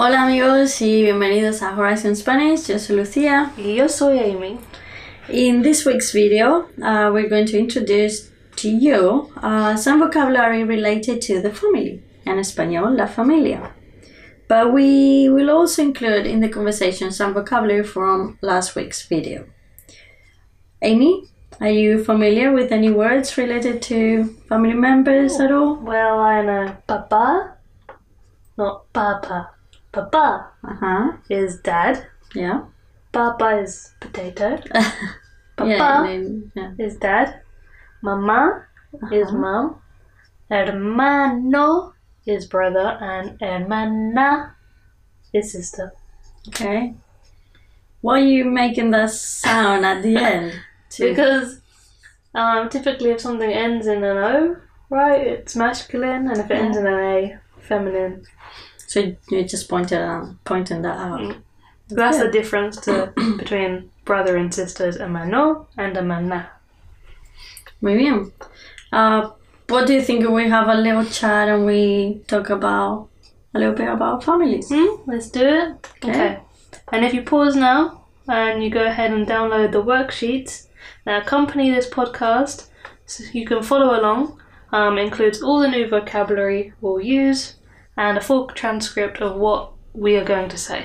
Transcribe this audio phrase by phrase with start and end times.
[0.00, 2.68] Hola amigos y bienvenidos a Horizon Spanish.
[2.68, 3.50] Yo soy Lucía.
[3.56, 4.60] Y yo soy Amy.
[5.28, 11.20] In this week's video, uh, we're going to introduce to you uh, some vocabulary related
[11.22, 12.00] to the family.
[12.24, 13.72] En español, la familia.
[14.46, 19.46] But we will also include in the conversation some vocabulary from last week's video.
[20.80, 21.24] Amy,
[21.60, 25.74] are you familiar with any words related to family members at all?
[25.74, 27.56] Well, I know papa,
[28.56, 29.57] not papa.
[29.92, 31.12] Papa Uh huh.
[31.30, 32.06] is dad.
[32.34, 32.64] Yeah.
[33.12, 34.58] Papa is potato.
[35.56, 36.72] Papa Yeah, then- yeah.
[36.78, 37.40] is dad.
[38.02, 38.66] Mama
[39.12, 39.38] is Uh-huh.
[39.38, 39.82] mom.
[40.50, 41.92] Hermano
[42.26, 42.96] is brother.
[43.00, 44.54] And hermana
[45.32, 45.92] is sister.
[46.48, 46.94] Okay.
[48.00, 50.52] Why are you making that sound at the end?
[50.90, 51.60] To- Because
[52.34, 54.56] um, typically if something ends in an O,
[54.90, 56.28] right, it's masculine.
[56.28, 58.24] And if it ends in an A, feminine.
[58.88, 61.20] So you just pointed out, pointing that out.
[61.20, 61.42] Mm.
[61.90, 66.48] That's the difference to, between brother and sisters, hermano and hermana.
[67.82, 68.32] Muy bien.
[68.90, 69.30] Uh,
[69.68, 73.10] what do you think we have a little chat and we talk about
[73.52, 74.70] a little bit about families?
[74.70, 75.02] Hmm?
[75.06, 75.88] Let's do it.
[76.02, 76.40] Okay.
[76.90, 80.68] And if you pause now and you go ahead and download the worksheets
[81.04, 82.68] that accompany this podcast,
[83.04, 84.40] so you can follow along.
[84.72, 87.57] Um, includes all the new vocabulary we'll use
[87.98, 90.84] and a full transcript of what we are going to say.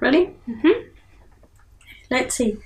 [0.00, 0.30] Ready?
[0.46, 0.72] Mhm.
[2.10, 2.58] Let's see.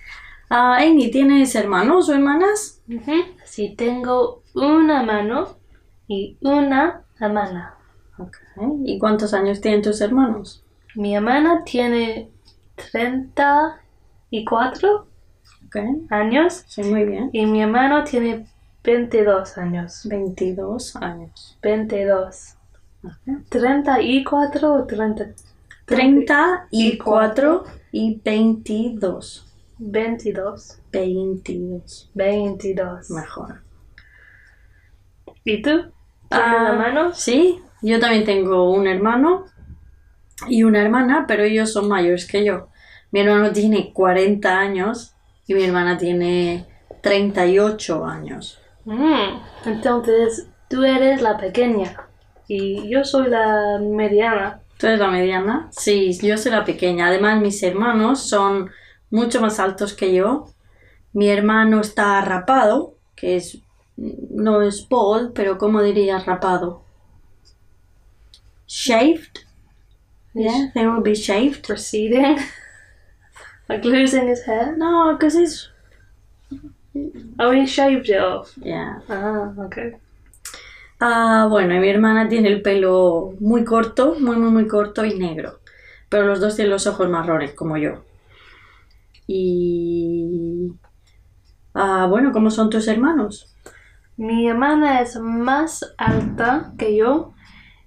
[0.51, 2.81] Uh, Amy, ¿tienes hermanos o hermanas?
[2.89, 3.13] Ujú.
[3.45, 5.57] Si tengo una mano
[6.09, 7.75] y una hermana.
[8.19, 8.67] Okay.
[8.85, 10.65] ¿Y cuántos años tienen tus hermanos?
[10.97, 12.31] Mi hermana tiene
[12.75, 15.07] 34
[15.67, 15.87] Okay.
[16.11, 17.31] años Sí, muy bien.
[17.33, 18.49] y mi hermano tiene
[18.83, 20.03] 22 años.
[20.09, 21.59] 22 años.
[21.63, 22.57] 22.
[23.03, 23.35] Okay.
[23.49, 25.27] 34 o 30.
[25.87, 29.47] 34 y 22.
[29.79, 30.79] 22.
[30.93, 32.11] 22.
[32.15, 33.11] 22.
[33.11, 33.63] Mejor.
[35.45, 35.71] ¿Y tú?
[35.71, 35.93] ¿Tienes
[36.31, 37.19] Ah, hermanos?
[37.19, 39.47] Sí, yo también tengo un hermano
[40.49, 42.69] y una hermana, pero ellos son mayores que yo.
[43.11, 45.15] Mi hermano tiene 40 años
[45.47, 46.67] y mi hermana tiene
[47.03, 48.60] 38 años.
[48.85, 52.09] Mm, Entonces, tú eres la pequeña
[52.49, 54.61] y yo soy la mediana.
[54.79, 55.69] ¿Tú eres la mediana?
[55.73, 57.09] Sí, yo soy la pequeña.
[57.09, 58.71] Además, mis hermanos son
[59.11, 60.47] mucho más altos que yo.
[61.13, 63.59] Mi hermano está rapado, que es
[63.97, 66.83] no es bald, pero ¿cómo dirías rapado?
[68.67, 69.45] Shaved.
[70.33, 71.69] Yeah, they will be shaved.
[71.69, 72.39] Receding.
[73.69, 74.75] like losing his hair.
[74.77, 75.69] No, because it's
[77.39, 78.57] Oh, he shaved it off.
[78.63, 79.01] yeah.
[79.09, 79.93] Ah, okay.
[81.01, 85.19] Ah, bueno, y mi hermana tiene el pelo muy corto, muy, muy, muy corto y
[85.19, 85.61] negro.
[86.09, 88.05] Pero los dos tienen los ojos marrones, como yo.
[89.27, 90.73] Y...
[91.75, 93.55] Ah, bueno, ¿cómo son tus hermanos?
[94.17, 97.33] Mi hermana es más alta que yo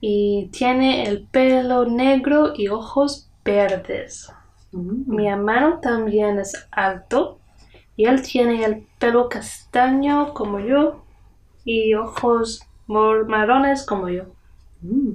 [0.01, 4.31] y tiene el pelo negro y ojos verdes.
[4.71, 7.39] Mm, Mi hermano también es alto
[7.95, 11.03] y él tiene el pelo castaño como yo
[11.65, 14.23] y ojos marrones como yo.
[14.81, 15.11] mm.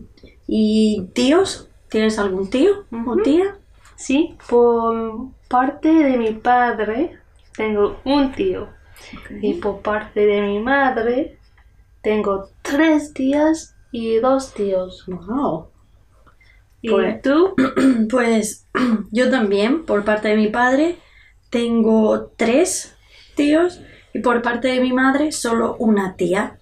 [0.47, 1.69] ¿Y tíos?
[1.91, 3.57] ¿Tienes algún tío o tía?
[3.97, 7.19] Sí, por parte de mi padre
[7.57, 8.69] tengo un tío
[9.43, 11.39] y por parte de mi madre
[12.03, 15.05] tengo tres tías y dos tíos.
[15.07, 15.69] Wow.
[16.81, 17.55] ¿Y Pues- tú?
[18.11, 18.67] Pues
[19.11, 20.99] yo también, por parte de mi padre,
[21.51, 22.97] tengo tres
[23.35, 23.81] tíos
[24.15, 26.59] y por parte de mi madre solo una tía.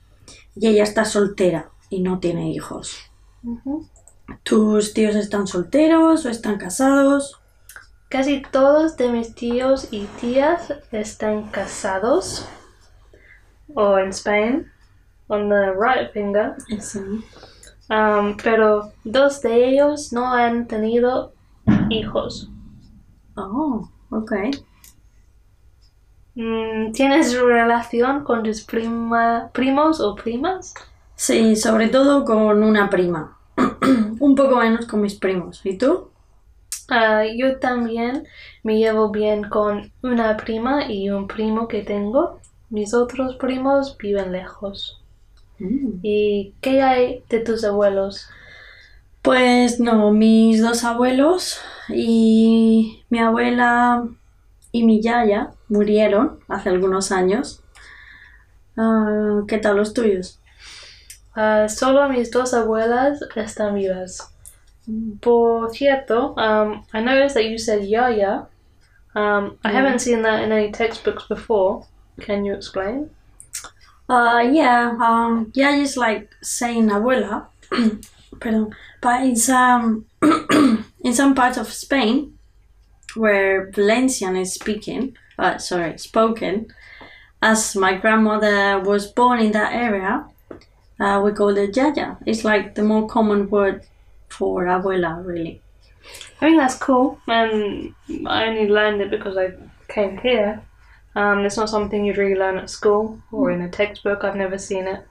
[0.54, 2.96] Y ella está soltera y no tiene hijos.
[4.42, 7.40] ¿Tus tíos están solteros o están casados?
[8.08, 12.48] Casi todos de mis tíos y tías están casados.
[13.74, 14.70] O en Spain,
[15.28, 16.54] on the right finger.
[16.80, 17.00] Sí.
[17.88, 21.32] Um, pero dos de ellos no han tenido
[21.88, 22.50] hijos.
[23.36, 24.32] Oh, ok.
[26.36, 30.74] Mm, ¿Tienes relación con tus prima, primos o primas?
[31.16, 33.38] Sí, sobre todo con una prima.
[34.20, 35.62] Un poco menos con mis primos.
[35.64, 36.10] ¿Y tú?
[36.88, 38.26] Ah, yo también
[38.62, 42.38] me llevo bien con una prima y un primo que tengo.
[42.68, 45.00] Mis otros primos viven lejos.
[45.58, 46.00] Mm.
[46.02, 48.28] ¿Y qué hay de tus abuelos?
[49.22, 54.06] Pues no, mis dos abuelos y mi abuela
[54.76, 57.62] y mi yaya murieron hace algunos años.
[58.76, 60.38] Ah, ¿Qué tal los tuyos?
[61.34, 64.30] Ah, solo mis dos abuelas están vivas.
[65.20, 68.46] Por cierto, um, I noticed that you said yaya.
[69.14, 71.86] Um, I haven't seen that in any textbooks before.
[72.20, 73.10] Can you explain?
[74.08, 77.46] Uh, yeah, um, yeah, it's like saying abuela,
[78.40, 80.04] pardon, but it's um
[81.02, 82.35] in some parts of Spain
[83.16, 86.72] where Valencian is speaking, uh, sorry, spoken.
[87.42, 90.26] As my grandmother was born in that area,
[90.98, 92.16] uh, we call it yaya.
[92.26, 93.82] It's like the more common word
[94.28, 95.60] for abuela, really.
[96.36, 97.94] I think that's cool, and
[98.26, 99.52] I only learned it because I
[99.88, 100.62] came here.
[101.14, 104.22] Um, it's not something you'd really learn at school or in a textbook.
[104.22, 105.06] I've never seen it.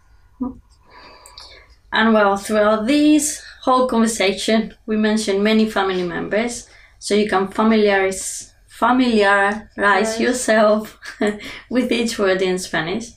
[1.96, 6.68] And well, throughout this whole conversation, we mentioned many family members,
[7.00, 10.98] so you can familiarize familiarize yourself
[11.70, 13.08] with each word in Spanish.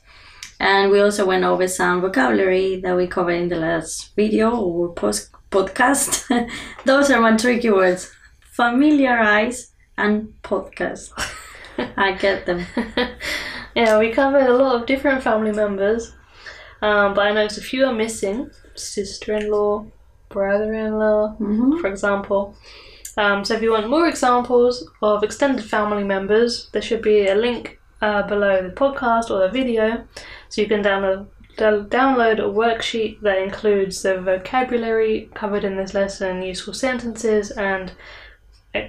[0.61, 4.93] And we also went over some vocabulary that we covered in the last video or
[4.93, 6.27] post podcast.
[6.85, 8.11] Those are my tricky words:
[8.53, 11.11] familiarize and podcast.
[11.97, 12.67] I get them.
[13.75, 16.13] yeah, we covered a lot of different family members,
[16.83, 19.87] um, but I noticed a few are missing sister in law,
[20.29, 21.81] brother in law, Mhm.
[21.81, 22.55] for example.
[23.19, 27.35] Um, so if you want more examples of extended family members, there should be a
[27.35, 30.07] link uh, below the podcast or the video
[30.49, 31.27] so you can download.
[31.59, 37.91] Download a worksheet that includes the vocabulary covered in this lesson, useful sentences, and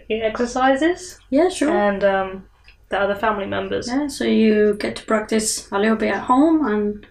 [0.09, 1.71] exercises, Yeah, sure.
[1.71, 2.45] and um,
[2.89, 3.87] the other family members.
[3.87, 7.07] Yeah, so you get to practice a little bit at home and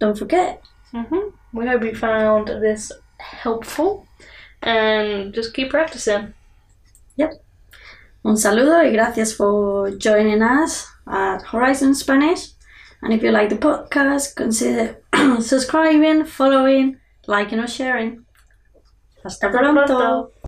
[0.00, 0.62] don't forget.
[0.90, 4.08] hmm We hope you found this helpful
[4.62, 6.34] and just keep practicing.
[8.22, 12.54] Un saludo y gracias for joining us at Horizon Spanish.
[13.02, 15.02] And if you like the podcast, consider
[15.40, 18.26] subscribing, following, liking or sharing.
[19.24, 20.32] Hasta pronto.